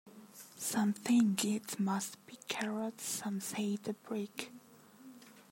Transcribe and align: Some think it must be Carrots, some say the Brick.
Some 0.57 0.93
think 0.93 1.45
it 1.45 1.79
must 1.79 2.25
be 2.25 2.39
Carrots, 2.47 3.05
some 3.05 3.39
say 3.39 3.75
the 3.75 3.93
Brick. 3.93 4.51